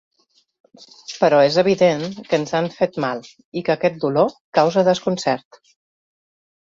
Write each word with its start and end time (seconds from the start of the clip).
Però 1.23 1.41
és 1.49 1.57
evident 1.63 2.01
que 2.31 2.39
ens 2.43 2.55
han 2.61 2.69
fet 2.77 2.97
mal 3.05 3.21
i 3.61 3.63
que 3.69 3.75
aquest 3.75 4.01
dolor 4.07 4.35
causa 4.61 4.85
desconcert. 4.93 5.61